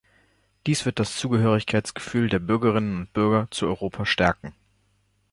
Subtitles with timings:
[0.65, 4.55] Dies wird das Zugehörigkeitsgefühl der Bürgerinnen und Bürger zu Europa stärken.